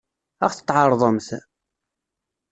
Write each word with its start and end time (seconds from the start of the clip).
Ad 0.45 0.49
ɣ-t-tɛeṛḍemt? 0.51 1.27